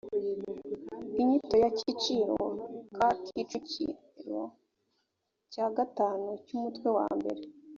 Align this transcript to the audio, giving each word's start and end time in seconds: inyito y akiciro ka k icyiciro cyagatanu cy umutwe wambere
inyito 1.21 1.55
y 1.61 1.65
akiciro 1.69 2.35
ka 2.95 3.09
k 3.23 3.25
icyiciro 3.41 4.41
cyagatanu 5.51 6.27
cy 6.45 6.51
umutwe 6.57 6.87
wambere 6.97 7.41